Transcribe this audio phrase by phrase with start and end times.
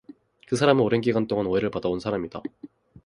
[0.47, 2.41] 그 사람은 오랜 시간동안 오해를 받아온 사람이다